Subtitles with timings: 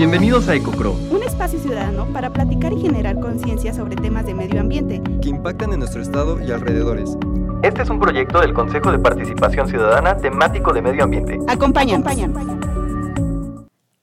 [0.00, 4.58] Bienvenidos a EcoCro, un espacio ciudadano para platicar y generar conciencia sobre temas de medio
[4.58, 7.18] ambiente que impactan en nuestro estado y alrededores.
[7.62, 11.38] Este es un proyecto del Consejo de Participación Ciudadana temático de medio ambiente.
[11.48, 12.02] Acompañan.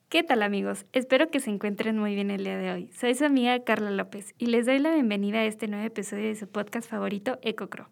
[0.07, 0.85] ¿Qué tal amigos?
[0.93, 2.91] Espero que se encuentren muy bien el día de hoy.
[2.91, 6.35] Soy su amiga Carla López y les doy la bienvenida a este nuevo episodio de
[6.35, 7.89] su podcast favorito, EcoCro.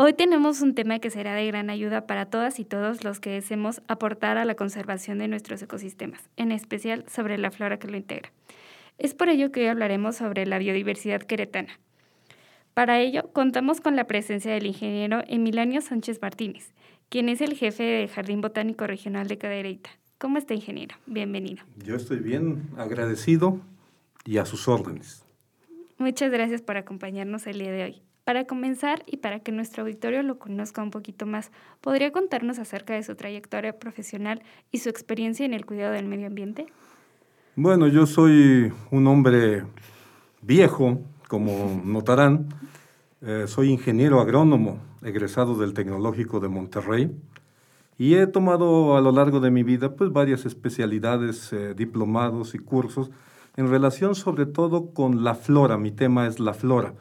[0.00, 3.30] Hoy tenemos un tema que será de gran ayuda para todas y todos los que
[3.30, 7.96] deseemos aportar a la conservación de nuestros ecosistemas, en especial sobre la flora que lo
[7.96, 8.30] integra.
[8.98, 11.80] Es por ello que hoy hablaremos sobre la biodiversidad queretana.
[12.74, 16.70] Para ello, contamos con la presencia del ingeniero Emilanio Sánchez Martínez,
[17.08, 19.90] quien es el jefe del Jardín Botánico Regional de Cadereyta.
[20.18, 20.94] ¿Cómo está, ingeniero?
[21.06, 21.64] Bienvenido.
[21.84, 23.58] Yo estoy bien, agradecido
[24.24, 25.24] y a sus órdenes.
[25.96, 28.07] Muchas gracias por acompañarnos el día de hoy.
[28.28, 31.50] Para comenzar y para que nuestro auditorio lo conozca un poquito más,
[31.80, 36.26] ¿podría contarnos acerca de su trayectoria profesional y su experiencia en el cuidado del medio
[36.26, 36.66] ambiente?
[37.56, 39.64] Bueno, yo soy un hombre
[40.42, 42.50] viejo, como notarán.
[43.22, 47.10] Eh, soy ingeniero agrónomo, egresado del Tecnológico de Monterrey,
[47.96, 52.58] y he tomado a lo largo de mi vida pues, varias especialidades, eh, diplomados y
[52.58, 53.10] cursos
[53.56, 55.78] en relación sobre todo con la flora.
[55.78, 56.92] Mi tema es la flora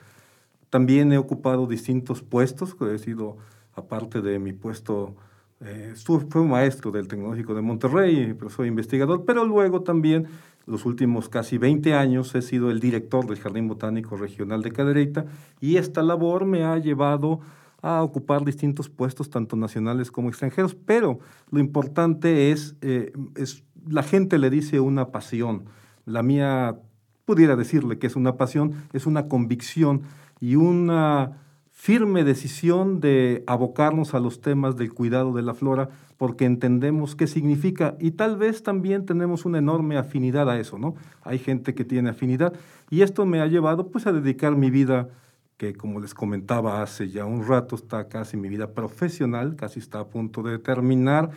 [0.70, 3.38] también he ocupado distintos puestos, he sido,
[3.74, 5.16] aparte de mi puesto,
[5.62, 10.28] eh, fui maestro del Tecnológico de Monterrey, pero soy investigador, pero luego también,
[10.66, 15.26] los últimos casi 20 años, he sido el director del Jardín Botánico Regional de Cadereyta
[15.62, 17.40] y esta labor me ha llevado
[17.82, 21.20] a ocupar distintos puestos, tanto nacionales como extranjeros, pero
[21.52, 25.66] lo importante es, eh, es la gente le dice una pasión.
[26.06, 26.80] La mía,
[27.26, 30.04] pudiera decirle que es una pasión, es una convicción
[30.40, 31.38] y una
[31.72, 37.28] firme decisión de abocarnos a los temas del cuidado de la flora porque entendemos qué
[37.28, 40.96] significa y tal vez también tenemos una enorme afinidad a eso, ¿no?
[41.24, 42.54] Hay gente que tiene afinidad
[42.90, 45.10] y esto me ha llevado pues a dedicar mi vida
[45.58, 50.00] que como les comentaba hace ya un rato está casi mi vida profesional, casi está
[50.00, 51.32] a punto de terminar.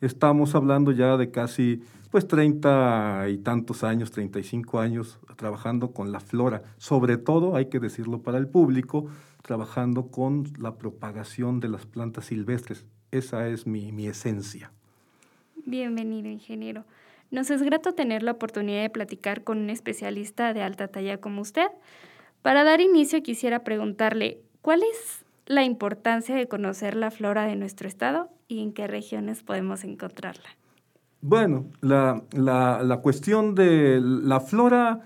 [0.00, 6.20] Estamos hablando ya de casi pues 30 y tantos años, 35 años trabajando con la
[6.20, 9.06] flora, sobre todo, hay que decirlo para el público,
[9.42, 12.84] trabajando con la propagación de las plantas silvestres.
[13.10, 14.72] Esa es mi, mi esencia.
[15.66, 16.84] Bienvenido, ingeniero.
[17.30, 21.42] Nos es grato tener la oportunidad de platicar con un especialista de alta talla como
[21.42, 21.66] usted.
[22.42, 27.88] Para dar inicio quisiera preguntarle, ¿cuál es la importancia de conocer la flora de nuestro
[27.88, 30.48] estado y en qué regiones podemos encontrarla?
[31.22, 35.00] Bueno, la, la, cuestión de la flora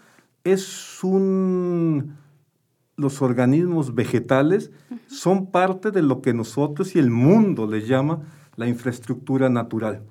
[0.45, 2.17] es un...
[2.97, 4.71] Los organismos vegetales
[5.07, 8.21] son parte de lo que nosotros y el mundo le llama
[8.57, 10.03] la infraestructura natural.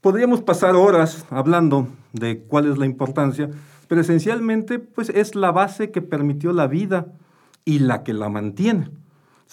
[0.00, 3.50] Podríamos pasar horas hablando de cuál es la importancia,
[3.88, 7.06] pero esencialmente pues, es la base que permitió la vida
[7.64, 8.90] y la que la mantiene.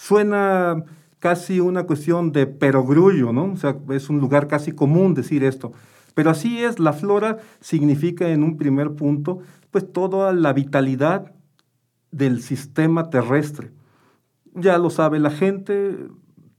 [0.02, 0.82] Suena
[1.18, 3.52] casi una cuestión de perogrullo, ¿no?
[3.52, 5.74] O sea, es un lugar casi común decir esto.
[6.14, 9.40] Pero así es, la flora significa en un primer punto,
[9.70, 11.34] pues toda la vitalidad
[12.12, 13.72] del sistema terrestre.
[14.54, 15.98] Ya lo sabe la gente,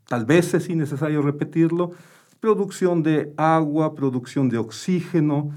[0.07, 1.93] tal vez es innecesario repetirlo,
[2.39, 5.49] producción de agua, producción de oxígeno,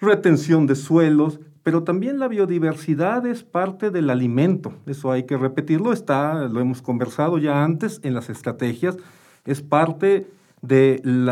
[0.00, 1.38] retención de suelos,
[1.68, 6.80] pero también la biodiversidad es parte del alimento, eso hay que repetirlo, está, lo hemos
[6.80, 8.96] conversado ya antes en las estrategias,
[9.44, 10.26] es parte
[10.62, 11.30] del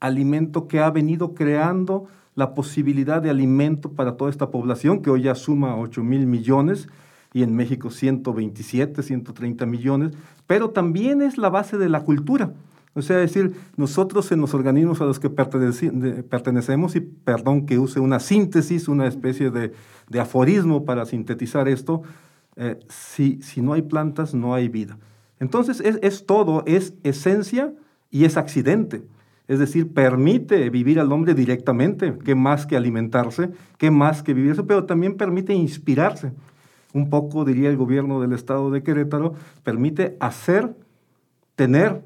[0.00, 5.22] alimento que ha venido creando la posibilidad de alimento para toda esta población, que hoy
[5.22, 6.88] ya suma 8 mil millones,
[7.32, 10.14] y en México 127, 130 millones,
[10.48, 12.50] pero también es la base de la cultura.
[12.96, 18.00] O sea, decir, nosotros en los organismos a los que pertenecemos, y perdón que use
[18.00, 19.72] una síntesis, una especie de,
[20.18, 22.02] aforismo para sintetizar esto,
[22.56, 24.96] eh, si, si, no hay plantas, no hay vida.
[25.40, 27.74] Entonces, es, es todo, es esencia
[28.10, 29.02] y es accidente.
[29.46, 34.62] Es decir, permite vivir al hombre directamente, que más que alimentarse, que más que vivirse,
[34.62, 36.32] pero también permite inspirarse.
[36.94, 39.34] Un poco, diría el gobierno del estado de Querétaro,
[39.64, 40.74] permite hacer,
[41.56, 42.00] tener,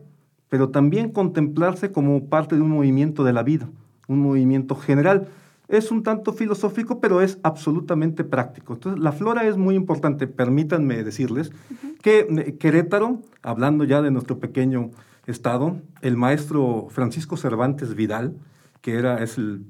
[0.50, 3.70] pero también contemplarse como parte de un movimiento de la vida,
[4.08, 5.28] un movimiento general.
[5.68, 8.74] Es un tanto filosófico, pero es absolutamente práctico.
[8.74, 10.26] Entonces, la flora es muy importante.
[10.26, 11.52] Permítanme decirles
[12.02, 14.90] que eh, Querétaro, hablando ya de nuestro pequeño
[15.26, 18.34] estado, el maestro Francisco Cervantes Vidal,
[18.80, 19.64] que era, es el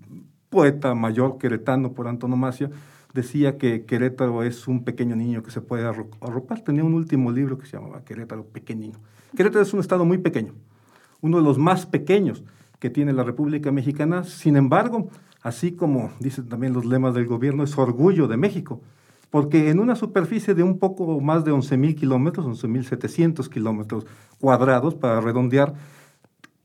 [0.49, 2.71] poeta mayor queretano por antonomasia,
[3.13, 6.63] decía que Querétaro es un pequeño niño que se puede arropar.
[6.63, 8.99] Tenía un último libro que se llamaba Querétaro Pequeñino.
[9.37, 10.55] Querétaro es un estado muy pequeño,
[11.21, 12.45] uno de los más pequeños,
[12.79, 14.25] que tiene la República Mexicana.
[14.25, 15.09] Sin embargo,
[15.43, 18.81] así como dicen también los lemas del gobierno, es orgullo de México,
[19.31, 24.07] porque en una superficie de un poco más de 11.000 kilómetros, 11.700 kilómetros
[24.41, 25.75] cuadrados, para redondear,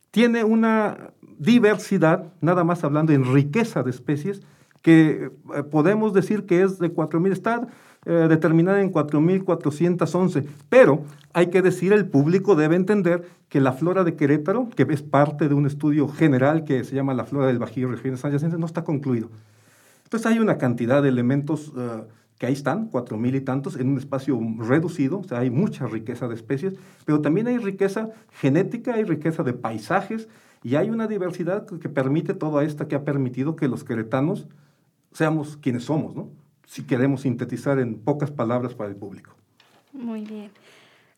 [0.09, 4.41] tiene una diversidad, nada más hablando en riqueza de especies,
[4.81, 7.67] que eh, podemos decir que es de 4.000, está
[8.05, 11.03] eh, determinada en 4.411, pero
[11.33, 15.49] hay que decir, el público debe entender que la flora de Querétaro, que es parte
[15.49, 18.83] de un estudio general que se llama la flora del Bajío regiones adyacentes, no está
[18.83, 19.29] concluido.
[20.03, 22.03] Entonces hay una cantidad de elementos eh,
[22.37, 26.27] que ahí están, 4.000 y tantos, en un espacio reducido, o sea, hay mucha riqueza
[26.27, 26.75] de especies,
[27.05, 28.09] pero también hay riqueza
[28.39, 30.27] genética, hay riqueza de paisajes,
[30.61, 34.47] y hay una diversidad que permite toda esta que ha permitido que los queretanos
[35.11, 36.29] seamos quienes somos, ¿no?
[36.65, 39.35] Si queremos sintetizar en pocas palabras para el público.
[39.93, 40.51] Muy bien.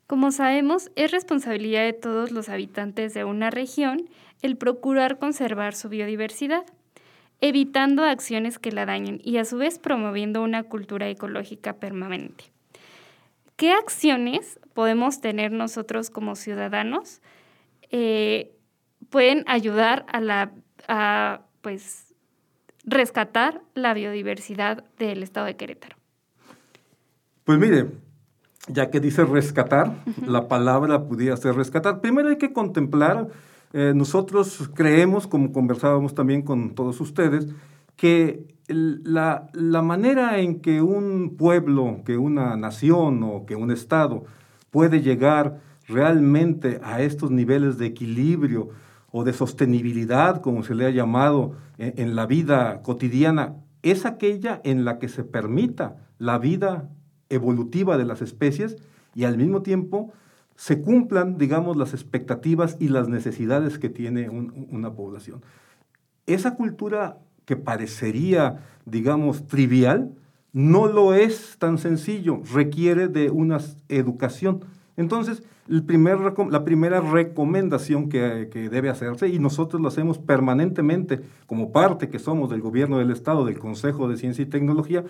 [0.06, 4.10] Como sabemos, es responsabilidad de todos los habitantes de una región
[4.42, 6.64] el procurar conservar su biodiversidad,
[7.42, 12.46] evitando acciones que la dañen y a su vez promoviendo una cultura ecológica permanente.
[13.58, 17.22] ¿Qué acciones podemos tener nosotros como ciudadanos
[17.90, 18.56] eh,
[19.10, 20.52] pueden ayudar a la
[20.88, 22.06] a, pues
[22.88, 25.98] rescatar la biodiversidad del estado de Querétaro.
[27.44, 27.88] Pues mire,
[28.68, 29.94] ya que dice rescatar,
[30.25, 32.01] la palabra pudiera ser rescatar.
[32.01, 33.28] Primero hay que contemplar,
[33.74, 37.48] eh, nosotros creemos, como conversábamos también con todos ustedes,
[37.98, 44.25] que la, la, manera en que un pueblo, que una nación o que un estado
[44.72, 48.69] puede llegar realmente a estos niveles de equilibrio,
[49.18, 54.86] o de sostenibilidad, como se le ha llamado en, la vida cotidiana, es aquella en
[54.86, 56.88] la que se permita la vida
[57.30, 58.78] evolutiva de las especies
[59.16, 60.14] y al mismo tiempo
[60.56, 65.42] se cumplan, digamos, las expectativas y las necesidades que tiene una población.
[66.28, 70.12] Esa cultura que parecería, digamos, trivial,
[70.54, 73.58] no lo es tan sencillo, requiere de una
[73.90, 74.63] educación.
[74.96, 76.19] Entonces, el primer,
[76.50, 82.19] la primera recomendación que, que, debe hacerse, y nosotros lo hacemos permanentemente como parte que
[82.19, 85.04] somos del gobierno del Estado, del Consejo de Ciencia y Tecnología,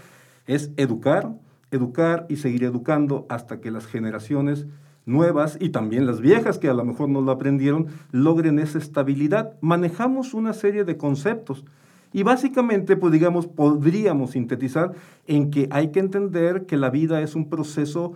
[0.48, 1.34] es educar,
[1.72, 4.66] educar y seguir educando hasta que las generaciones
[5.06, 9.54] nuevas y también las viejas que a lo mejor no lo aprendieron logren esa estabilidad.
[9.62, 11.66] Manejamos una serie de conceptos
[12.14, 14.92] y básicamente, pues digamos, podríamos sintetizar
[15.26, 18.14] en que hay que entender que la vida es un proceso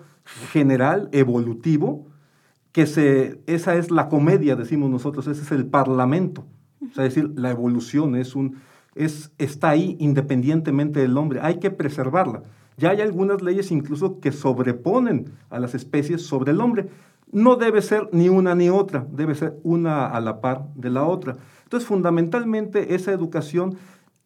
[0.51, 2.07] general, evolutivo,
[2.71, 6.45] que se, esa es la comedia, decimos nosotros, ese es el parlamento.
[6.81, 8.57] es decir, la evolución es un,
[8.95, 12.43] es, está ahí independientemente del hombre, hay que preservarla.
[12.77, 16.87] Ya hay algunas leyes incluso que sobreponen a las especies sobre el hombre.
[17.31, 21.03] No debe ser ni una ni otra, debe ser una a la par de la
[21.03, 21.37] otra.
[21.63, 23.77] Entonces, fundamentalmente, esa educación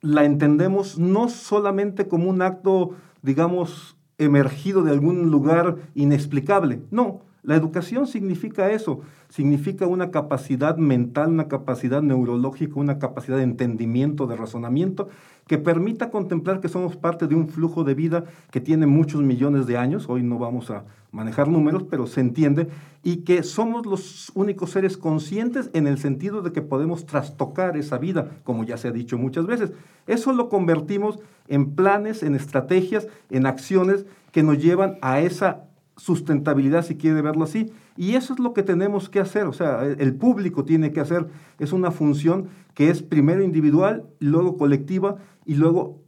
[0.02, 7.56] la entendemos no solamente como un acto, digamos, emergido de algún lugar inexplicable, no, la
[7.56, 14.36] educación significa eso, significa una capacidad mental, una capacidad neurológica, una capacidad de entendimiento, de
[14.36, 15.10] razonamiento,
[15.46, 19.68] que permita contemplar que somos parte de un flujo de vida que tiene muchos millones
[19.68, 22.68] de años, hoy no vamos a manejar números, pero se entiende,
[23.04, 28.00] y que somos los únicos seres conscientes en el sentido de que podemos trastocar esa
[28.00, 29.72] vida, como ya se ha dicho muchas veces.
[30.08, 35.66] Eso lo convertimos en planes, en estrategias, en acciones que nos llevan a esa
[35.98, 37.72] sustentabilidad, si quiere verlo así.
[37.96, 41.28] Y eso es lo que tenemos que hacer, o sea, el público tiene que hacer,
[41.60, 46.02] es una función que es primero individual, luego colectiva y luego,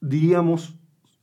[0.00, 0.76] diríamos,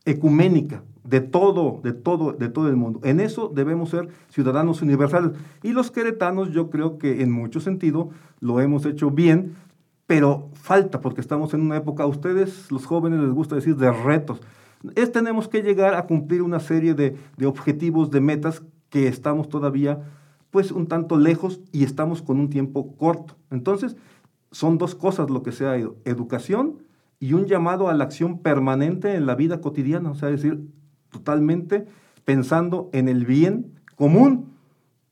[0.05, 2.99] ecuménica, de todo, de todo, de todo el mundo.
[3.03, 5.31] En eso debemos ser ciudadanos universales.
[5.61, 9.55] Y los queretanos, yo creo que en mucho sentido lo hemos hecho bien,
[10.07, 13.91] pero falta, porque estamos en una época, a ustedes, los jóvenes, les gusta decir de
[13.91, 14.41] retos
[14.95, 20.01] es tenemos que llegar a cumplir una serie de, objetivos, de metas que estamos todavía
[20.51, 23.35] pues un tanto lejos y estamos con un tiempo corto.
[23.49, 23.95] Entonces,
[24.51, 26.83] son dos cosas lo que se ha ido, educación
[27.19, 30.67] y un llamado a la acción permanente en la vida cotidiana, o sea, decir,
[31.09, 31.87] totalmente
[32.23, 34.53] pensando en el bien común,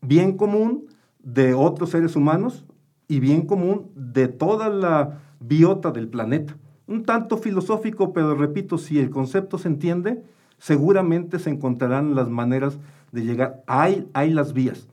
[0.02, 0.86] bien común
[1.24, 2.66] de otros seres humanos
[3.08, 6.56] y bien común de toda la biota del planeta
[6.92, 10.22] un tanto filosófico, pero repito, si el concepto se entiende,
[10.58, 12.78] seguramente se encontrarán las maneras
[13.12, 13.64] de llegar.
[13.66, 14.88] Hay, hay las vías.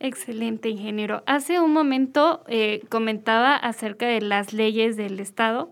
[0.00, 1.22] Excelente, ingeniero.
[1.26, 5.70] Hace un momento eh, comentaba acerca de las leyes del Estado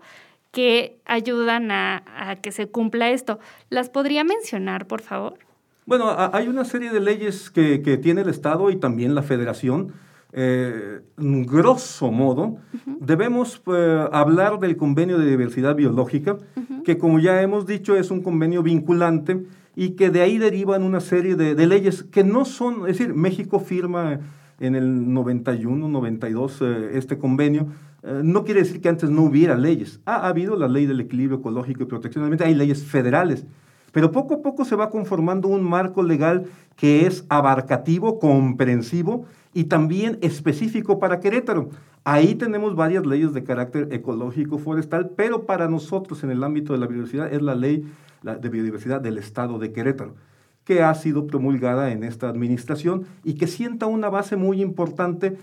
[0.51, 3.39] que ayudan a, que se cumpla esto.
[3.69, 5.37] ¿Las podría mencionar, por favor?
[5.85, 9.93] Bueno, hay una serie de leyes que, que tiene el Estado y también la Federación
[10.33, 12.57] eh, grosso modo,
[12.99, 16.37] debemos eh, hablar del convenio de diversidad biológica,
[16.83, 19.45] que como ya hemos dicho es un convenio vinculante
[19.75, 23.13] y que de ahí derivan una serie de, de leyes que no son, es decir,
[23.13, 24.19] México firma
[24.61, 27.67] en el 91, 92 eh, este convenio,
[28.03, 29.99] eh, no quiere decir que antes no hubiera leyes.
[30.05, 33.45] Ha, habido la ley del equilibrio ecológico y protección ambiental, hay leyes federales,
[33.91, 36.45] pero poco a poco se va conformando un marco legal
[36.75, 41.69] que es abarcativo, comprensivo y también específico para Querétaro.
[42.03, 46.79] Ahí tenemos varias leyes de carácter ecológico forestal, pero para nosotros en el ámbito de
[46.79, 47.85] la biodiversidad es la ley
[48.23, 50.15] de biodiversidad del Estado de Querétaro
[50.63, 55.37] que ha sido promulgada en esta administración y que sienta una base muy importante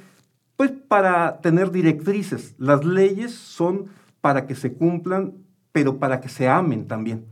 [0.56, 2.54] pues para tener directrices.
[2.58, 3.86] Las leyes son
[4.20, 5.34] para que se cumplan,
[5.72, 7.24] pero para que se amen también.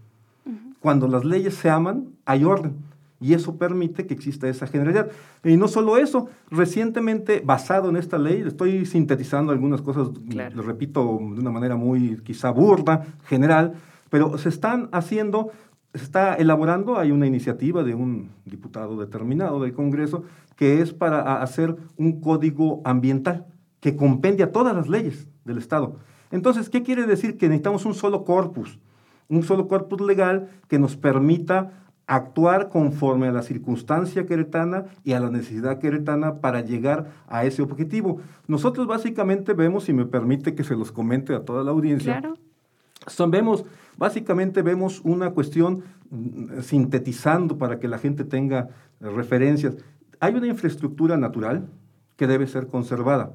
[0.80, 2.74] Cuando las leyes se aman, hay orden.
[3.20, 5.10] Y eso permite que exista esa generalidad.
[5.42, 10.08] Y no solo eso, recientemente, basado en esta ley, estoy sintetizando algunas cosas,
[10.54, 13.74] lo repito de una manera muy quizá burda, general,
[14.10, 15.50] pero se están haciendo
[15.96, 21.42] se está elaborando, hay una iniciativa de un diputado determinado del Congreso que es para
[21.42, 23.46] hacer un código ambiental
[23.80, 25.96] que compendia todas las leyes del Estado.
[26.30, 27.36] Entonces, ¿qué quiere decir?
[27.36, 28.78] Que necesitamos un solo corpus,
[29.28, 35.20] un solo corpus legal que nos permita actuar conforme a la circunstancia queretana y a
[35.20, 38.20] la necesidad queretana para llegar a ese objetivo.
[38.46, 42.36] Nosotros básicamente vemos, si me permite que se los comente a toda la audiencia, claro.
[43.06, 43.64] son, vemos
[43.96, 48.68] Básicamente vemos una cuestión mm, sintetizando para que la gente tenga
[49.00, 49.76] referencias.
[50.20, 51.68] Hay una infraestructura natural
[52.16, 53.32] que debe ser conservada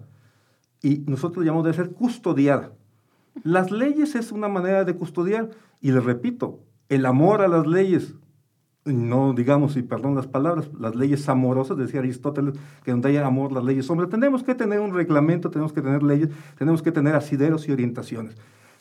[0.81, 2.71] y nosotros llamamos de ser custodiada.
[3.43, 5.49] Las leyes es una manera de custodiar
[5.79, 6.59] y les repito,
[6.89, 8.15] el amor a las leyes,
[8.85, 13.51] no digamos, y perdón las palabras, las leyes amorosas, decía Aristóteles, que donde haya amor
[13.51, 14.09] las leyes son.
[14.09, 18.35] Tenemos que tener un reglamento, tenemos que tener leyes, tenemos que tener asideros y orientaciones.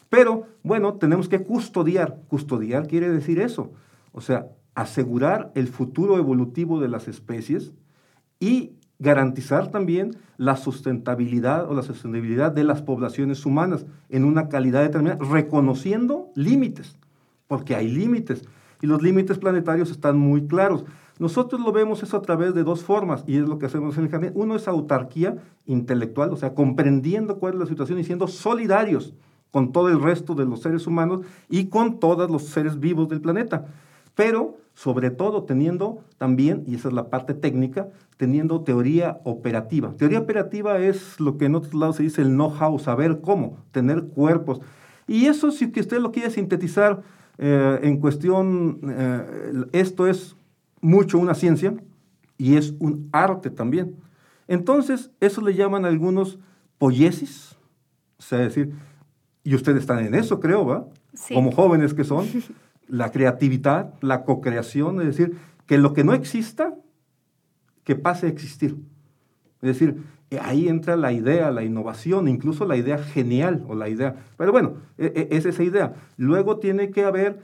[0.08, 2.18] Pero bueno, tenemos que custodiar.
[2.28, 3.72] Custodiar quiere decir eso.
[4.12, 7.72] O sea, asegurar el futuro evolutivo de las especies
[8.40, 14.82] y garantizar también la sustentabilidad o la sostenibilidad de las poblaciones humanas en una calidad
[14.82, 16.98] determinada, reconociendo límites,
[17.46, 18.44] porque hay límites
[18.80, 20.84] y los límites planetarios están muy claros.
[21.18, 24.04] Nosotros lo vemos eso a través de dos formas y es lo que hacemos en
[24.04, 24.32] el jardín.
[24.34, 29.12] Uno es autarquía intelectual, o sea, comprendiendo cuál es la situación y siendo solidarios
[29.50, 33.20] con todo el resto de los seres humanos y con todos los seres vivos del
[33.20, 33.66] planeta.
[34.14, 39.94] Pero, sobre todo, teniendo también, y esa es la parte técnica, teniendo teoría operativa.
[39.96, 44.04] Teoría operativa es lo que en otros lados se dice el know-how, saber cómo, tener
[44.04, 44.60] cuerpos.
[45.06, 47.02] Y eso, si usted lo quiere sintetizar
[47.42, 50.36] eh, en cuestión, eh, esto es
[50.82, 51.74] mucho una ciencia
[52.36, 53.96] y es un arte también.
[54.46, 56.38] Entonces, eso le llaman algunos
[56.76, 57.56] poiesis,
[58.18, 58.74] o sea, decir,
[59.42, 60.86] y ustedes están en eso, creo, ¿va?
[61.32, 62.26] Como jóvenes que son,
[62.88, 66.74] la creatividad, la co-creación, es decir, que lo que no exista,
[67.84, 68.76] que pase a existir.
[69.62, 70.02] Es decir,
[70.38, 74.16] ahí entra la idea, la innovación, incluso la idea genial o la idea.
[74.36, 75.94] Pero bueno, e, e, es esa idea.
[76.16, 77.40] Luego tiene que haber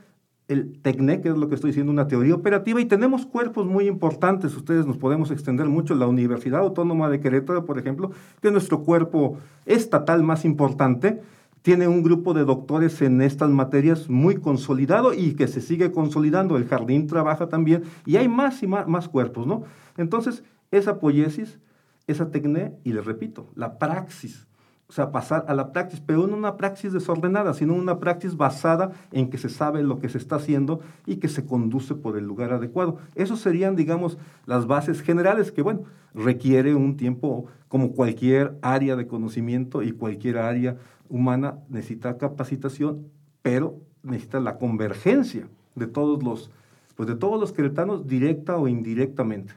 [0.49, 3.88] el TECNE, que es lo que estoy diciendo, una teoría operativa, y tenemos cuerpos muy
[3.88, 8.52] importantes, ustedes nos podemos extender mucho, la Universidad Autónoma de Querétaro, por ejemplo, que es
[8.52, 11.21] nuestro cuerpo estatal más importante,
[11.62, 16.57] tiene un grupo de doctores en estas materias muy consolidado y que se sigue consolidando.
[16.57, 19.64] El jardín trabaja también y hay más y más, más cuerpos, ¿no?
[19.97, 21.59] Entonces, esa poiesis,
[22.06, 24.46] esa tecné, y les repito, la praxis,
[24.88, 28.92] o sea, pasar a la praxis, pero no una praxis desordenada, sino una praxis basada
[29.10, 32.25] en que se sabe lo que se está haciendo y que se conduce por el
[32.25, 32.98] lugar adecuado.
[33.16, 35.82] Esos serían, digamos, las bases generales que, bueno,
[36.14, 40.76] requiere un tiempo como cualquier área de conocimiento y cualquier área
[41.08, 43.08] humana necesita capacitación,
[43.42, 46.52] pero necesita la convergencia de todos los,
[46.94, 49.54] pues de todos los queretanos, directa o indirectamente.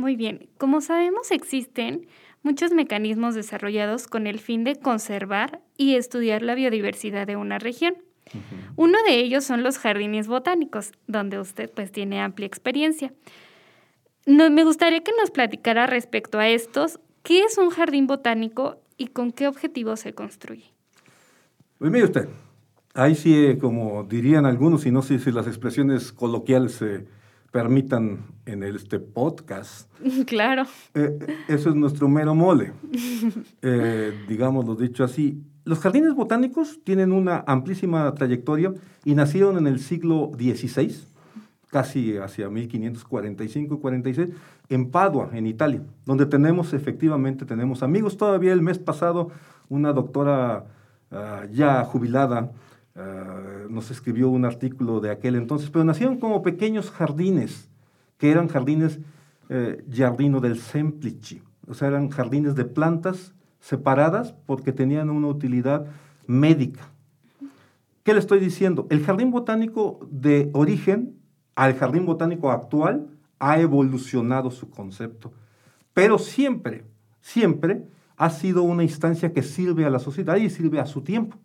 [0.00, 0.48] Muy bien.
[0.56, 2.06] Como sabemos, existen
[2.42, 7.96] muchos mecanismos desarrollados con el fin de conservar y estudiar la biodiversidad de una región.
[8.76, 13.12] Uno de ellos son los jardines botánicos, donde usted pues tiene amplia experiencia.
[14.24, 19.08] No, me gustaría que nos platicara respecto a estos, ¿qué es un jardín botánico y
[19.08, 20.72] con qué objetivo se construye?
[21.76, 22.26] Pues mire usted,
[22.94, 27.19] ahí sí, eh, como dirían algunos, y no sé si las expresiones coloquiales se
[27.50, 29.90] permitan en este podcast.
[30.26, 30.64] Claro.
[30.94, 32.72] Eh, eso es nuestro mero mole,
[33.62, 35.42] eh, digamos lo dicho así.
[35.64, 38.72] Los jardines botánicos tienen una amplísima trayectoria
[39.04, 41.10] y nacieron en el siglo XVI
[41.70, 44.30] casi hacia 1545 y 46,
[44.68, 48.16] en Padua, en Italia, donde tenemos efectivamente, tenemos amigos.
[48.16, 49.30] Todavía el mes pasado,
[49.68, 50.64] una doctora
[51.10, 52.50] ah, ya jubilada
[52.96, 57.68] ah, nos escribió un artículo de aquel entonces, pero nacieron como pequeños jardines,
[58.18, 59.00] que eran jardines
[59.48, 65.86] eh, del Semplici, o sea, eran jardines de plantas separadas porque tenían una utilidad
[66.26, 66.88] médica.
[68.02, 68.86] ¿Qué le estoy diciendo?
[68.90, 71.16] El jardín botánico de origen
[71.54, 75.32] al jardín botánico actual ha evolucionado su concepto,
[75.92, 76.84] pero siempre,
[77.20, 77.84] siempre
[78.16, 81.36] ha sido una instancia que sirve a la sociedad y sirve a su tiempo.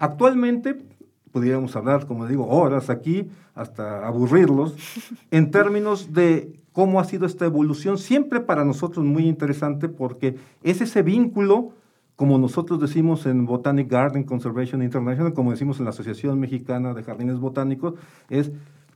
[0.00, 0.82] Actualmente,
[1.30, 4.74] pudiéramos hablar, como digo, horas aquí, hasta aburrirlos,
[5.30, 10.80] en términos de cómo ha sido esta evolución, siempre para nosotros muy interesante porque es
[10.80, 11.72] ese vínculo,
[12.16, 17.02] como nosotros decimos en Botanic Garden Conservation International, como decimos en la Asociación Mexicana de
[17.02, 17.94] Jardines Botánicos,
[18.30, 18.52] es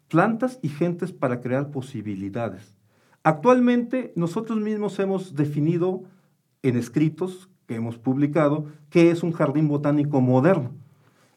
[0.08, 2.74] plantas y gentes para crear posibilidades.
[3.22, 6.04] Actualmente nosotros mismos hemos definido
[6.62, 10.70] en escritos que hemos publicado qué es un jardín botánico moderno.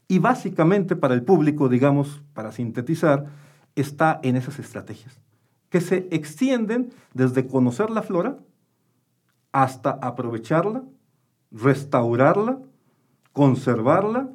[0.07, 3.27] Y básicamente para el público, digamos, para sintetizar,
[3.75, 5.19] está en esas estrategias,
[5.69, 8.37] que se extienden desde conocer la flora
[9.51, 10.83] hasta aprovecharla,
[11.51, 12.59] restaurarla,
[13.33, 14.29] conservarla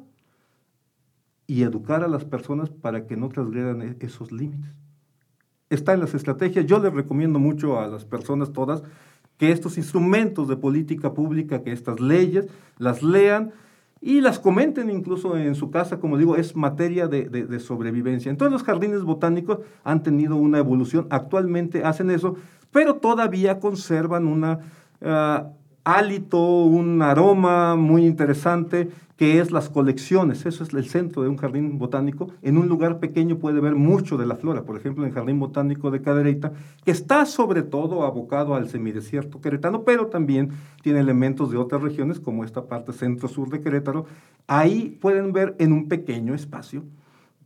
[1.47, 4.71] y educar a las personas para que no transgredan e-, esos límites.
[5.69, 6.65] Está en las estrategias.
[6.65, 8.83] Yo les recomiendo mucho a las personas todas
[9.37, 13.51] que estos instrumentos de política pública, que estas leyes, las lean
[14.05, 18.29] y las comenten incluso en su casa, como digo, es materia de, sobrevivencia.
[18.29, 22.35] Entonces los jardines botánicos han tenido una evolución, actualmente hacen eso,
[22.71, 24.59] pero todavía conservan una...
[25.01, 25.47] Ah,
[25.85, 28.89] hálito, un aroma muy interesante,
[29.23, 30.45] que es las colecciones.
[30.45, 32.31] Eso es el centro de un jardín botánico.
[32.41, 34.63] En un lugar pequeño puede ver mucho de la flora.
[34.63, 36.51] Por ejemplo, en el Jardín Botánico de Cadereyta,
[36.83, 40.49] que está sobre todo abocado al semidesierto queretano, pero también
[40.81, 44.07] tiene elementos de otras regiones, como esta parte centro-sur de Querétaro.
[44.45, 46.83] Ahí pueden ver en un pequeño espacio,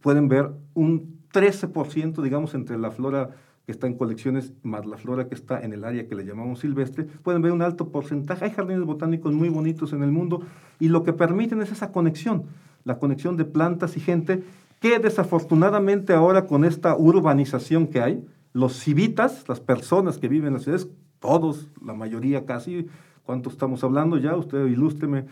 [0.02, 3.36] pueden ver un 13%, digamos, entre la flora
[3.68, 6.60] que está en colecciones, más la flora que está en el área que le llamamos
[6.60, 8.46] silvestre, pueden ver un alto porcentaje.
[8.46, 10.42] Hay jardines botánicos muy bonitos en el mundo
[10.80, 12.46] y lo que permiten es esa conexión,
[12.86, 14.42] la conexión de plantas y gente
[14.80, 20.54] que desafortunadamente ahora con esta urbanización que hay, los civitas, las personas que viven en
[20.54, 20.88] las ciudades,
[21.20, 22.88] todos, la mayoría casi,
[23.24, 24.38] ¿cuánto estamos hablando ya?
[24.38, 25.26] Usted ilústreme,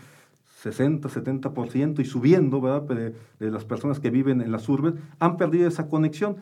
[0.61, 2.81] 60, 70% y subiendo, ¿verdad?
[2.81, 6.35] De, de, las personas que viven en las urbes, han perdido esa conexión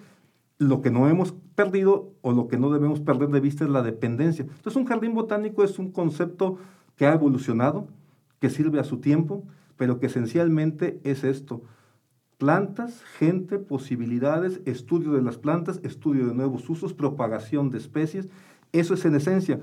[0.58, 3.84] lo que no hemos perdido o lo que no debemos perder de vista es la
[3.84, 4.44] dependencia.
[4.44, 6.58] Entonces un jardín botánico es un concepto
[6.96, 7.88] que ha evolucionado,
[8.40, 9.44] que sirve a su tiempo,
[9.78, 11.62] pero que esencialmente es esto.
[12.38, 18.28] Plantas, gente, posibilidades, estudio de las plantas, estudio de nuevos usos, propagación de especies.
[18.72, 19.60] Eso es en esencia.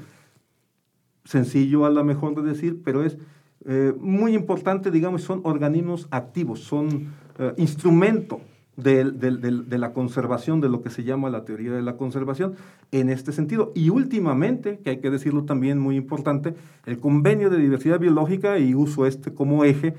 [1.25, 3.19] Sencillo a lo mejor de decir, pero es
[3.67, 8.41] eh, muy importante, digamos, son organismos activos, son eh, instrumento
[8.83, 12.55] de, la conservación, de lo que se llama la teoría de la conservación,
[12.93, 13.73] en este sentido.
[13.75, 16.55] Y últimamente, que hay que decirlo también muy importante,
[16.87, 19.95] el convenio de diversidad biológica, y uso este como eje,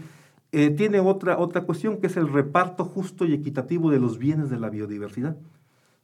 [0.52, 4.50] eh, tiene otra, otra cuestión que es el reparto justo y equitativo de los bienes
[4.50, 5.38] de la biodiversidad.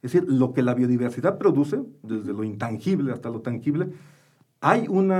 [0.02, 3.88] Es decir, lo que la biodiversidad produce, desde lo intangible hasta lo tangible,
[4.60, 5.12] hay un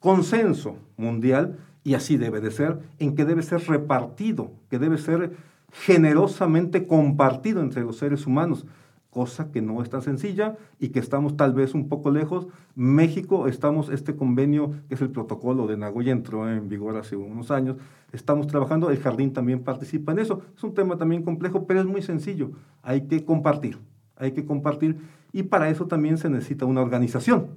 [0.00, 5.36] consenso mundial, y así debe de ser, en que debe ser repartido, que debe ser
[5.72, 8.66] generosamente compartido entre los seres humanos,
[9.10, 12.46] cosa que no es tan sencilla y que estamos tal vez un poco lejos.
[12.74, 17.50] México, estamos, este convenio, que es el protocolo de Nagoya, entró en vigor hace unos
[17.50, 17.76] años,
[18.12, 20.42] estamos trabajando, el jardín también participa en eso.
[20.56, 22.52] Es un tema también complejo, pero es muy sencillo.
[22.82, 23.78] Hay que compartir,
[24.16, 24.96] hay que compartir
[25.32, 27.50] y para eso también se necesita una organización.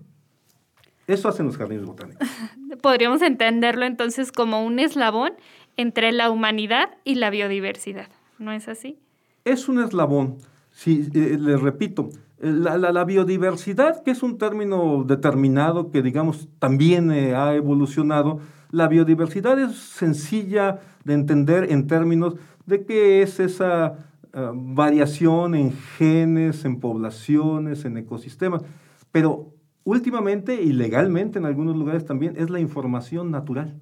[1.05, 2.27] Eso hacen los jardines botánicos.
[2.81, 5.33] Podríamos entenderlo entonces como un eslabón
[5.77, 8.09] entre la humanidad y la biodiversidad.
[8.39, 8.97] ¿No es así?
[9.45, 10.37] Es un eslabón.
[10.71, 12.09] Sí, eh, les repito,
[12.39, 18.39] eh, la, biodiversidad, que es un término determinado que, digamos, también eh, ha evolucionado,
[18.71, 24.07] la biodiversidad es sencilla de entender en términos de qué es esa
[24.55, 28.63] variación en genes, en poblaciones, en ecosistemas.
[29.11, 33.79] Pero últimamente y legalmente en algunos lugares también es la información natural.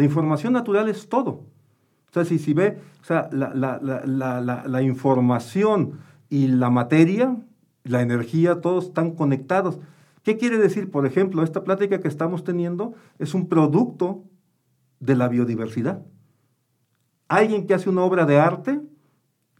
[0.00, 1.30] La información natural es todo.
[1.30, 5.98] O sea, si, si ve, o sea, la, información
[6.30, 7.36] y la materia,
[7.84, 9.78] la energía, todos están conectados.
[10.22, 10.90] ¿Qué quiere decir?
[10.90, 14.24] Por ejemplo, esta plática que estamos teniendo es un producto
[15.00, 16.02] de la biodiversidad.
[17.28, 18.80] Alguien que hace una obra de arte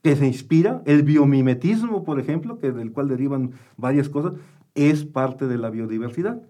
[0.03, 4.33] que se inspira, el biomimetismo, por ejemplo, que del cual derivan varias cosas,
[4.75, 6.41] es parte de la biodiversidad.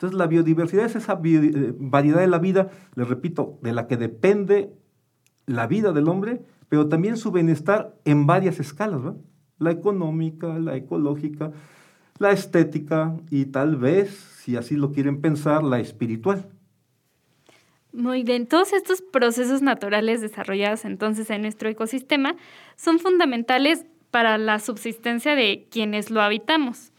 [0.00, 3.98] Entonces, la biodiversidad es esa eh, variedad de la vida, les repito, de la que
[3.98, 4.72] depende
[5.44, 9.02] la vida del hombre, pero también su bienestar en varias escalas,
[9.58, 11.52] La económica, la ecológica,
[12.16, 14.08] la estética y tal vez,
[14.38, 16.48] si así lo quieren pensar, la espiritual.
[17.92, 22.36] Muy bien, todos estos procesos naturales desarrollados entonces en nuestro ecosistema
[22.74, 26.90] son fundamentales para la subsistencia de quienes lo habitamos.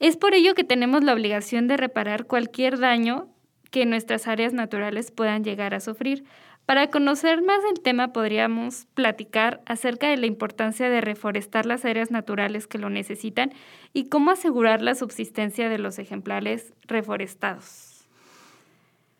[0.00, 3.28] Es por ello que tenemos la obligación de reparar cualquier daño
[3.70, 6.24] que nuestras áreas naturales puedan llegar a sufrir.
[6.66, 12.10] Para conocer más del tema podríamos platicar acerca de la importancia de reforestar las áreas
[12.10, 13.52] naturales que lo necesitan
[13.92, 18.06] y cómo asegurar la subsistencia de los ejemplares reforestados.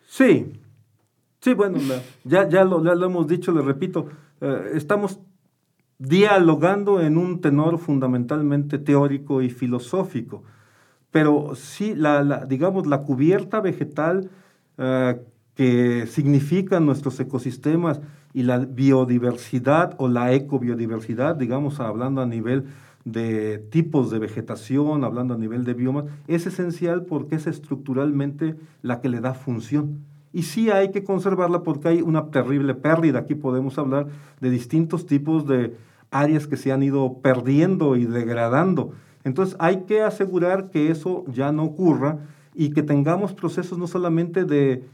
[0.06, 0.46] Sí,
[1.44, 1.76] Sí, bueno,
[2.24, 4.08] ya, ya, lo, lo, hemos dicho, le repito,
[4.40, 5.20] eh, estamos
[5.98, 10.42] dialogando en un tenor fundamentalmente teórico y filosófico,
[11.14, 14.32] pero sí, la, digamos, la cubierta vegetal
[14.78, 15.20] eh,
[15.54, 18.00] que significan nuestros ecosistemas
[18.32, 22.64] y la biodiversidad o la ecobiodiversidad, digamos, hablando a nivel
[23.04, 29.00] de tipos de vegetación, hablando a nivel de biomas, es esencial porque es estructuralmente la
[29.00, 30.00] que le da función
[30.32, 33.20] y sí hay que conservarla porque hay una terrible pérdida.
[33.20, 34.08] Aquí podemos hablar
[34.40, 35.76] de distintos tipos de
[36.10, 38.94] áreas que se han ido perdiendo y degradando.
[39.24, 42.18] Entonces hay que asegurar que eso ya no ocurra
[42.54, 44.84] y que tengamos procesos no solamente de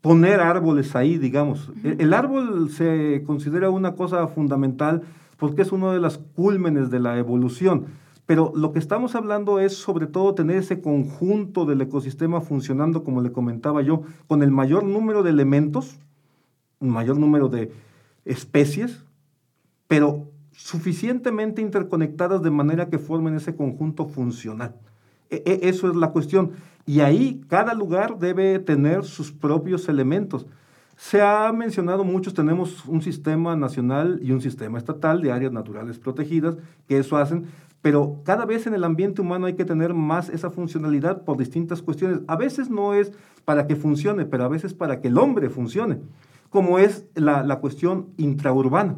[0.00, 1.70] poner árboles ahí, digamos.
[1.82, 5.02] El, árbol se considera una cosa fundamental
[5.36, 7.86] porque es uno de los cúlmenes de la evolución
[8.26, 13.22] pero lo que estamos hablando es sobre todo tener ese conjunto del ecosistema funcionando, como
[13.22, 16.00] le comentaba yo, con el mayor número de elementos,
[16.80, 17.70] un mayor número de
[18.24, 19.04] especies,
[19.86, 24.74] pero suficientemente interconectadas de manera que formen ese conjunto funcional.
[25.30, 26.52] E, e, eso es la cuestión.
[26.86, 30.46] Y ahí cada lugar debe tener sus propios elementos.
[30.96, 35.98] Se ha mencionado muchos, tenemos un sistema nacional y un sistema estatal de áreas naturales
[35.98, 36.56] protegidas,
[36.88, 37.44] que eso hacen,
[37.82, 41.82] pero cada vez en el ambiente humano hay que tener más esa funcionalidad por distintas
[41.82, 42.20] cuestiones.
[42.26, 43.12] A veces no es
[43.44, 45.98] para que funcione, pero a veces para que el hombre funcione,
[46.48, 48.96] como es la, la cuestión intraurbana.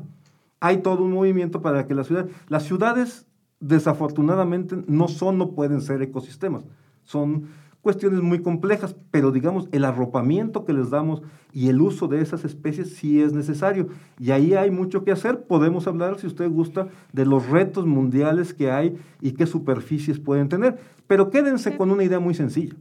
[0.60, 3.26] Hay todo un movimiento para que las ciudades, las ciudades
[3.60, 6.64] desafortunadamente no son, no pueden ser ecosistemas,
[7.02, 7.48] son
[7.80, 12.44] cuestiones muy complejas, pero digamos, el arropamiento que les damos y el uso de esas
[12.44, 13.88] especies sí es necesario.
[14.18, 15.44] Y ahí hay mucho que hacer.
[15.44, 20.48] Podemos hablar, si usted gusta, de los retos mundiales que hay y qué superficies pueden
[20.48, 20.78] tener.
[21.06, 22.74] Pero quédense con una idea muy sencilla.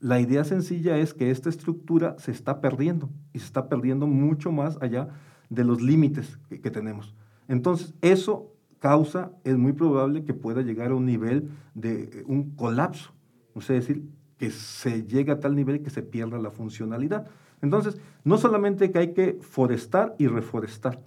[0.00, 4.52] La idea sencilla es que esta estructura se está perdiendo y se está perdiendo mucho
[4.52, 5.08] más allá
[5.50, 7.14] de los límites que, tenemos.
[7.48, 13.12] Entonces, eso causa, es muy probable que pueda llegar a un nivel de un colapso.
[13.54, 14.04] O sea, es decir,
[14.36, 17.26] que se llega a tal nivel que se pierda la funcionalidad.
[17.62, 21.00] Entonces, no solamente que hay que forestar y reforestar,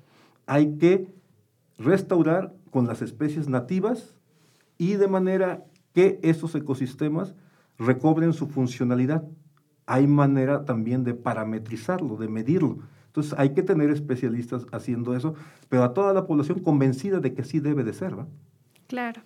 [0.46, 1.14] hay que
[1.78, 4.16] restaurar con las especies nativas
[4.78, 7.36] y de manera que esos ecosistemas
[7.78, 9.24] recobren su funcionalidad.
[9.86, 12.80] Hay manera también de parametrizarlo, de medirlo.
[13.18, 15.34] Entonces hay que tener especialistas haciendo eso,
[15.70, 18.16] pero a toda la población convencida de que sí debe de ser.
[18.16, 18.28] ¿va?
[18.86, 19.24] Claro.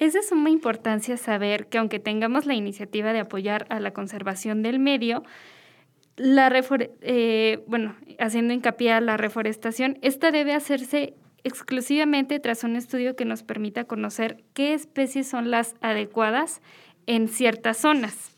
[0.00, 4.64] Es de suma importancia saber que aunque tengamos la iniciativa de apoyar a la conservación
[4.64, 5.22] del medio,
[6.16, 6.50] la
[7.00, 13.24] eh, bueno, haciendo hincapié a la reforestación, esta debe hacerse exclusivamente tras un estudio que
[13.24, 16.60] nos permita conocer qué especies son las adecuadas
[17.06, 18.32] en ciertas zonas.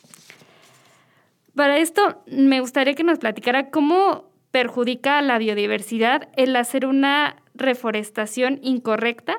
[1.55, 7.43] Para esto, me gustaría que nos platicara cómo perjudica a la biodiversidad el hacer una
[7.57, 9.35] reforestación incorrecta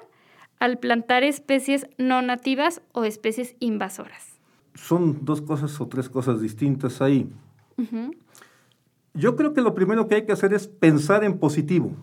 [0.60, 4.42] al plantar especies no nativas o especies invasoras?
[4.74, 7.30] Son dos cosas o tres cosas distintas ahí.
[9.14, 11.96] Yo creo que lo primero que hay que hacer es pensar en positivo.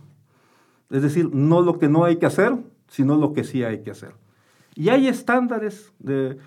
[0.89, 2.57] Es decir, no lo que no hay que hacer,
[2.89, 4.15] sino lo que sí hay que hacer.
[4.75, 6.39] Y hay estándares de...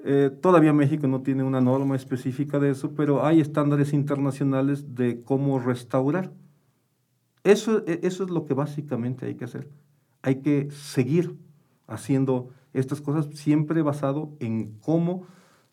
[0.00, 5.22] Eh, todavía México no tiene una norma específica de eso, pero hay estándares internacionales de
[5.22, 6.32] cómo restaurar.
[7.44, 9.68] Eso, e, eso es lo que básicamente hay que hacer.
[10.22, 11.36] Hay que seguir
[11.86, 15.26] haciendo estas cosas siempre basado en cómo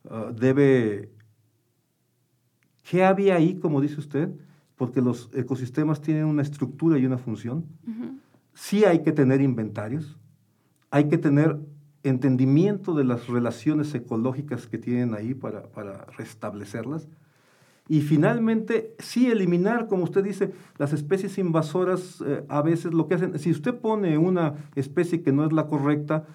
[0.10, 1.12] ah, debe,
[2.84, 4.30] qué había ahí, como dice usted,
[4.76, 7.66] porque los ecosistemas tienen una estructura y una función.
[8.54, 10.18] Sí hay que tener inventarios,
[10.92, 11.60] hay que tener
[12.04, 17.08] entendimiento de las relaciones ecológicas que tienen ahí para, para restablecerlas.
[17.90, 23.16] y finalmente sí eliminar, como usted dice, las especies invasoras eh, a veces lo que
[23.16, 26.26] hacen, si usted pone una especie que no es la correcta,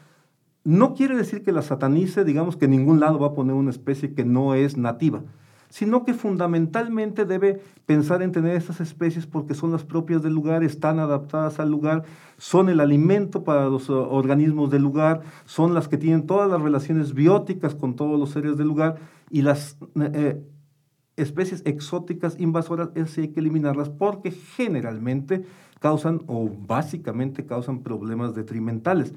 [0.64, 3.70] no quiere decir que la satanice, digamos que en ningún lado va a poner una
[3.70, 5.22] especie que no es nativa
[5.68, 10.62] sino que fundamentalmente debe pensar en tener estas especies porque son las propias del lugar,
[10.64, 12.04] están adaptadas al lugar,
[12.36, 16.60] son el alimento para los uh, organismos del lugar, son las que tienen todas las
[16.60, 18.96] relaciones bióticas con todos los seres del lugar
[19.30, 20.42] y las eh, eh,
[21.16, 25.44] especies exóticas invasoras, es hay que eliminarlas porque generalmente
[25.80, 29.14] causan o básicamente causan problemas detrimentales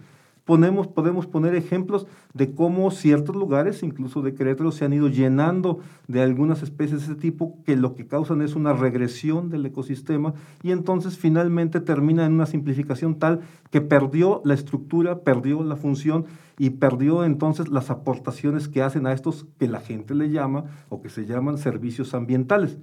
[0.87, 6.21] podemos poner ejemplos de cómo ciertos lugares, incluso de Querétaro, se han ido llenando de
[6.21, 10.33] algunas especies de ese tipo que lo que causan es una regresión del ecosistema
[10.63, 16.25] y entonces finalmente termina en una simplificación tal que perdió la estructura, perdió la función
[16.57, 21.01] y perdió entonces las aportaciones que hacen a estos que la gente le llama o
[21.01, 22.77] que se llaman servicios ambientales.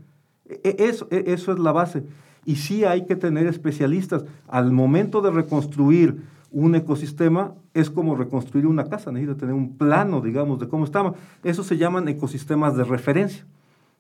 [0.49, 2.05] E, e, eso, e, eso es la base.
[2.45, 4.25] Y sí hay que tener especialistas.
[4.47, 10.21] Al momento de reconstruir un ecosistema es como reconstruir una casa, necesita tener un plano,
[10.21, 11.15] digamos, de cómo estaba.
[11.45, 13.45] Eso se llaman ecosistemas de referencia.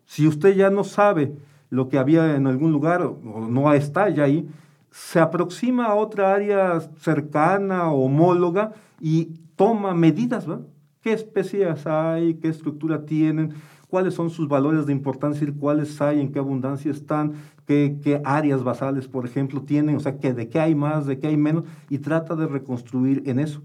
[0.06, 1.34] Si usted ya no sabe
[1.70, 4.48] lo que había en algún lugar o no está ya ahí,
[4.90, 10.64] se aproxima a otra área cercana, homóloga, y toma medidas, ¿verdad?
[11.02, 12.34] ¿Qué especies hay?
[12.34, 13.54] ¿Qué estructura tienen?
[13.88, 17.34] Cuáles son sus valores de importancia, cuáles hay, en qué abundancia están,
[17.66, 21.28] qué, áreas basales, por ejemplo, tienen, o sea, que de qué hay más, de qué
[21.28, 23.62] hay menos, y trata de reconstruir en eso.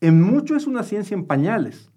[0.00, 1.90] En mucho es una ciencia en pañales,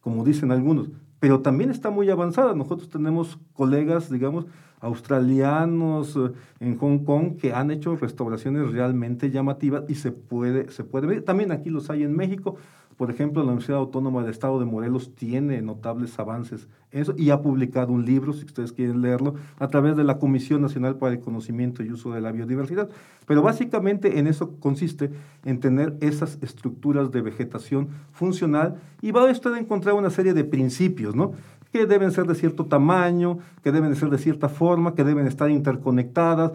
[0.00, 2.54] como dicen algunos, pero también está muy avanzada.
[2.54, 4.46] Nosotros tenemos colegas, digamos,
[4.80, 10.84] australianos eh, en Hong Kong que han hecho restauraciones realmente llamativas y se puede, se
[10.84, 11.22] puede ver.
[11.22, 12.56] También aquí los hay en México.
[12.96, 17.30] Por ejemplo, la Universidad Autónoma del Estado de Morelos tiene notables avances en eso y
[17.30, 21.14] ha publicado un libro, si ustedes quieren leerlo, a través de la Comisión Nacional para
[21.14, 22.88] el Conocimiento y Uso de la Biodiversidad.
[23.26, 25.10] Pero básicamente en eso consiste
[25.44, 30.34] en tener esas estructuras de vegetación funcional y va a usted a encontrar una serie
[30.34, 31.32] de principios, ¿no?
[31.74, 35.50] Que deben ser de cierto tamaño, que deben ser de cierta forma, que deben estar
[35.50, 36.52] interconectadas,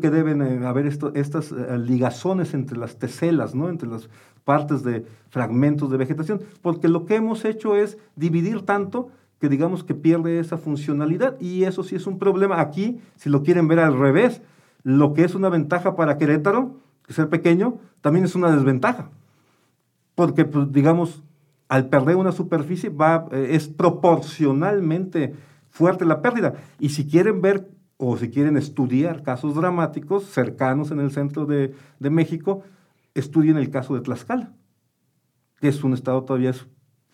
[0.00, 3.68] que deben eh, haber estas eh, ligazones entre las teselas, ¿no?
[3.68, 4.08] entre las
[4.44, 9.10] partes de fragmentos de vegetación, porque lo que hemos hecho es dividir tanto
[9.42, 12.58] que digamos que pierde esa funcionalidad y eso sí es un problema.
[12.58, 14.40] Aquí, si lo quieren ver al revés,
[14.84, 19.10] lo que es una ventaja para Querétaro, que ser pequeño, también es una desventaja,
[20.14, 21.22] porque pues, digamos
[21.72, 25.32] al perder una superficie va, eh, es proporcionalmente
[25.70, 26.52] fuerte la pérdida.
[26.78, 31.74] Y si quieren ver o si quieren estudiar casos dramáticos cercanos en el centro de,
[31.98, 32.62] México,
[33.14, 34.52] estudien el caso de Tlaxcala,
[35.62, 36.66] que es un estado todavía es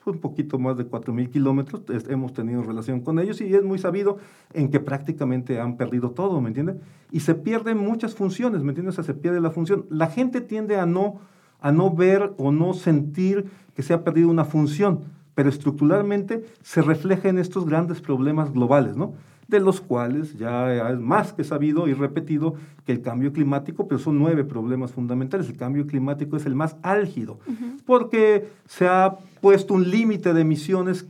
[0.04, 4.18] un poquito más de 4.000 kilómetros, hemos tenido relación con ellos y es muy sabido
[4.54, 6.78] en que prácticamente han perdido todo, ¿me entiendes?
[7.12, 8.98] Y se pierden muchas funciones, ¿me entiendes?
[8.98, 9.86] O sea, se pierde la función.
[9.88, 11.20] La gente tiende a no
[11.60, 15.00] a no ver o no sentir que se ha perdido una función,
[15.34, 19.14] pero estructuralmente se refleja en estos grandes problemas globales, ¿no?
[19.48, 23.98] de los cuales ya es más que sabido y repetido que el cambio climático, pero
[23.98, 25.48] son nueve problemas fundamentales.
[25.48, 27.38] El cambio climático es el más álgido,
[27.86, 31.06] porque se ha puesto un límite de emisiones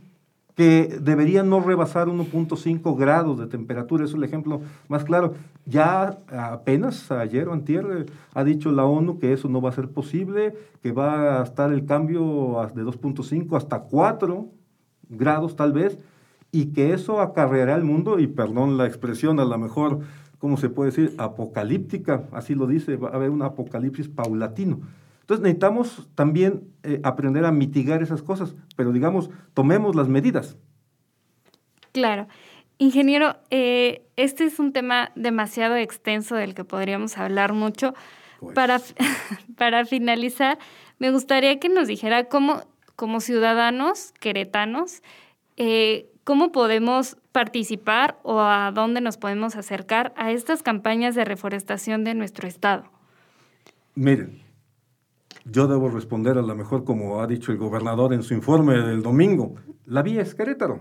[0.59, 5.35] que debería no rebasar 1.5 grados de temperatura, es el ejemplo más claro.
[5.65, 9.71] Ya apenas ayer o antier eh, ha dicho la ONU que eso no va a
[9.71, 12.21] ser posible, que va a estar el cambio
[12.75, 14.47] de 2.5 hasta 4
[15.07, 15.97] grados tal vez,
[16.51, 20.01] y que eso acarreará al mundo, y perdón la expresión, a lo mejor,
[20.39, 21.15] ¿cómo se puede decir?
[21.19, 24.81] Apocalíptica, así lo dice, va a haber un apocalipsis paulatino.
[25.29, 30.57] Entonces necesitamos también eh, aprender a mitigar esas cosas, pero digamos, tomemos las medidas.
[31.91, 32.27] Claro.
[32.79, 37.93] Ingeniero, eh, este es un tema demasiado extenso del que podríamos hablar mucho.
[38.39, 38.55] Pues.
[38.55, 38.81] Para,
[39.55, 40.57] para finalizar,
[40.97, 42.63] me gustaría que nos dijera cómo,
[42.95, 45.03] como ciudadanos queretanos,
[45.57, 52.03] eh, cómo podemos participar o a dónde nos podemos acercar a estas campañas de reforestación
[52.03, 52.85] de nuestro estado.
[53.93, 54.48] Miren,
[55.51, 59.01] yo debo responder a lo mejor como ha dicho el gobernador en su informe del
[59.01, 59.55] domingo.
[59.85, 60.79] La vía es Querétaro.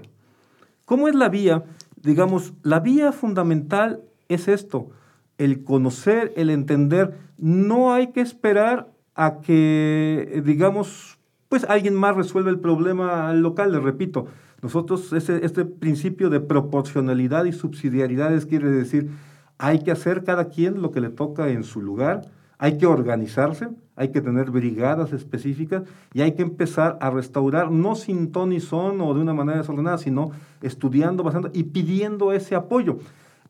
[0.85, 1.65] ¿Cómo es la vía?
[2.03, 4.91] Digamos, la vía fundamental es esto,
[5.37, 7.19] el conocer, el entender.
[7.37, 13.81] No hay que esperar a que, digamos, pues alguien más resuelva el problema local, le
[13.81, 14.27] repito.
[14.63, 19.11] Nosotros, ese, este principio de proporcionalidad y subsidiariedad quiere decir,
[19.59, 22.23] hay que hacer cada quien lo que le toca en su lugar,
[22.59, 27.95] Hay que organizarse, hay que tener brigadas específicas y hay que empezar a restaurar, no
[27.95, 32.55] sin ton y son o de una manera desordenada, sino estudiando bastante y pidiendo ese
[32.55, 32.99] apoyo.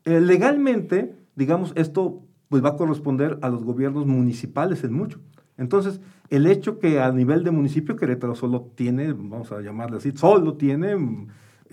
[0.05, 5.19] Eh, legalmente, digamos, esto pues va a corresponder a los gobiernos municipales en mucho.
[5.57, 10.11] Entonces, el hecho que a nivel de municipio Querétaro solo tiene, vamos a llamarle así,
[10.15, 11.27] solo tiene mm,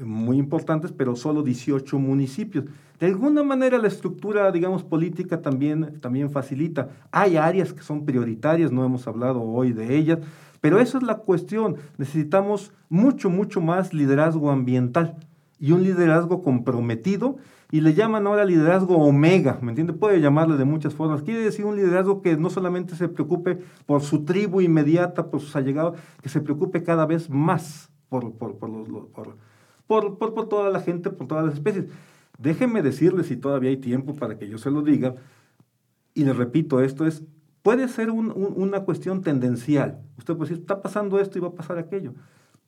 [0.05, 2.64] muy importantes, pero solo 18 municipios.
[2.99, 6.89] De alguna manera la estructura, digamos, política también, también facilita.
[7.11, 10.21] Hay áreas que son prioritarias, no hemos hablado hoy de ellas,
[10.61, 11.77] pero esa es la cuestión.
[11.99, 15.17] Necesitamos mucho, mucho más liderazgo ambiental
[15.59, 17.37] y un liderazgo comprometido
[17.71, 19.93] y le llaman ahora liderazgo omega, ¿me entiende?
[19.93, 21.23] Puede llamarle de muchas formas.
[21.23, 25.57] Quiere decir un liderazgo que no solamente se preocupe por su tribu inmediata, por sus
[25.57, 28.89] allegados, que se preocupe cada vez más por, por, por, los,
[29.87, 31.87] por, por toda la gente, por todas las especies.
[32.38, 35.14] Déjenme decirles, si todavía hay tiempo para que yo se lo diga,
[36.14, 37.22] y les repito, esto es,
[37.62, 40.01] puede ser una cuestión tendencial.
[40.18, 42.14] Usted puede decir, está pasando esto y va a pasar aquello,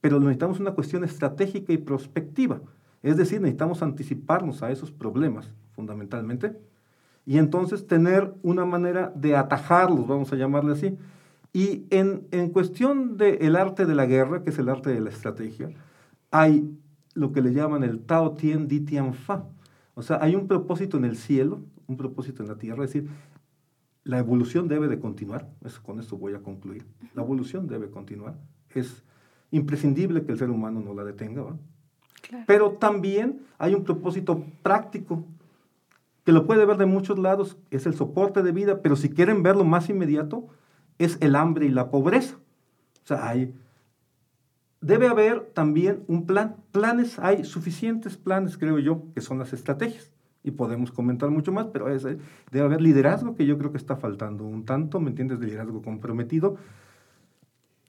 [0.00, 2.60] pero necesitamos una cuestión estratégica y prospectiva.
[3.02, 6.58] Es decir, necesitamos anticiparnos a esos problemas, fundamentalmente,
[7.24, 10.96] y entonces tener una manera de atajarlos, vamos a llamarle así.
[11.52, 15.10] Y en, en cuestión del arte de la guerra, que es el arte de la
[15.10, 15.70] estrategia,
[16.30, 16.70] hay
[17.14, 19.44] lo que le llaman el Tao Tien Di Tian Fa,
[19.98, 21.58] o sea, hay un propósito en el cielo,
[21.88, 23.10] un propósito en la tierra, es decir,
[24.04, 25.50] la evolución debe de continuar,
[25.82, 28.36] con esto voy a concluir, la evolución debe continuar,
[28.76, 29.02] es
[29.50, 31.56] imprescindible que el ser humano no la detenga, ¿va?
[32.46, 35.24] Pero también hay un propósito práctico,
[36.22, 39.42] que lo puede ver de muchos lados, es el soporte de vida, pero si quieren
[39.42, 40.46] verlo más inmediato,
[40.98, 42.36] es el hambre y la pobreza.
[43.02, 43.52] O sea, hay,
[44.80, 46.56] debe haber también un plan.
[46.72, 50.12] Planes, hay suficientes planes, creo yo, que son las estrategias.
[50.44, 54.44] Y podemos comentar mucho más, pero debe haber liderazgo que yo creo que está faltando
[54.44, 55.40] un tanto, ¿me entiendes?
[55.40, 56.56] Liderazgo comprometido.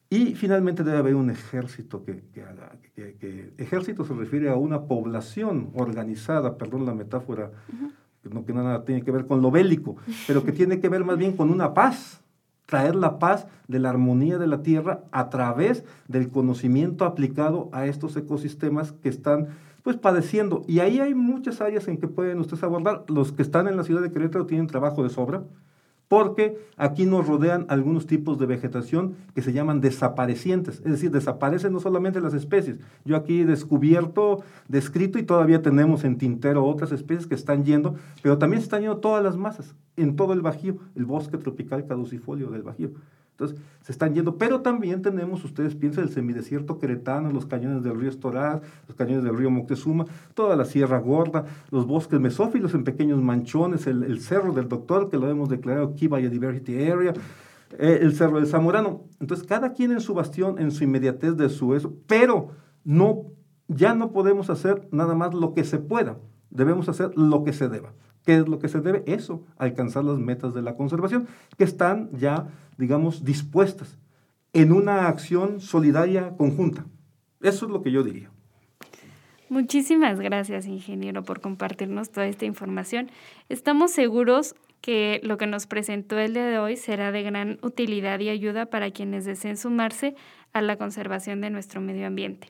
[0.09, 2.71] Y finalmente debe haber un ejército que, haga.
[2.95, 7.51] Que, ejército se refiere a una población organizada, perdón la metáfora,
[8.23, 11.17] no, que nada tiene que ver con lo bélico, pero que tiene que ver más
[11.17, 12.23] bien con una paz,
[12.69, 17.87] traer la paz de la armonía de la tierra a través del conocimiento aplicado a
[17.87, 19.47] estos ecosistemas que están
[19.83, 20.63] pues padeciendo.
[20.67, 23.05] Y ahí hay muchas áreas en que pueden ustedes abordar.
[23.07, 25.43] Los que están en la ciudad de Querétaro tienen trabajo de sobra,
[26.09, 31.71] porque aquí nos rodean algunos tipos de vegetación que se llaman desaparecientes, es decir, desaparecen
[31.71, 32.77] no solamente las especies.
[33.05, 37.95] Yo aquí he descubierto, descrito y todavía tenemos en tintero otras especies que están yendo,
[38.23, 42.49] pero también están yendo todas las masas en todo el Bajío, el bosque tropical caducifolio
[42.49, 42.89] del Bajío.
[43.39, 47.97] Entonces, se están yendo, pero también tenemos, ustedes piensan, el semidesierto queretano, los cañones del
[47.97, 52.83] río Estoraz, los cañones del río Moctezuma, toda la Sierra Gorda, los bosques mesófilos en
[52.83, 57.13] pequeños manchones, el, cerro del doctor, que lo hemos declarado Key Biodiversity Area,
[57.77, 59.05] eh, el cerro del Zamorano.
[59.21, 62.49] Entonces, cada quien en su bastión, en su inmediatez de su eso, pero
[62.83, 63.23] no,
[63.69, 66.17] ya no podemos hacer nada más lo que se pueda,
[66.49, 67.93] debemos hacer lo que se deba.
[68.29, 69.01] ¿Qué es lo que se debe?
[69.07, 72.45] Eso, alcanzar las metas de la conservación, que están ya,
[72.77, 73.97] digamos, dispuestas
[74.53, 76.85] en una acción solidaria conjunta.
[77.41, 78.29] Eso es lo que yo diría.
[79.49, 83.09] Muchísimas gracias, ingeniero, por compartirnos toda esta información.
[83.49, 88.19] Estamos seguros que lo que nos presentó el día de hoy será de gran utilidad
[88.19, 90.13] y ayuda para quienes deseen sumarse
[90.53, 92.49] a la conservación de nuestro medio ambiente.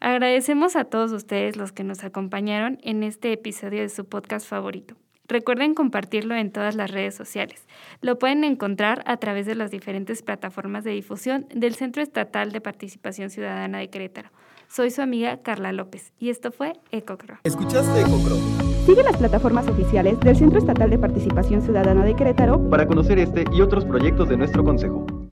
[0.00, 4.96] Agradecemos a todos ustedes los que nos acompañaron en este episodio de su podcast favorito.
[5.26, 7.66] Recuerden compartirlo en todas las redes sociales.
[8.02, 12.60] Lo pueden encontrar a través de las diferentes plataformas de difusión del Centro Estatal de
[12.60, 14.30] Participación Ciudadana de Querétaro.
[14.68, 17.38] Soy su amiga Carla López y esto fue EcoCro.
[17.44, 18.36] ¿Escuchaste EcoCro?
[18.84, 23.44] Sigue las plataformas oficiales del Centro Estatal de Participación Ciudadana de Querétaro para conocer este
[23.50, 25.06] y otros proyectos de nuestro consejo.